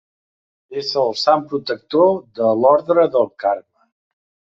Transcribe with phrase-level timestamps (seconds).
[0.81, 2.09] És el sant protector
[2.39, 3.87] de l'Orde del Carme.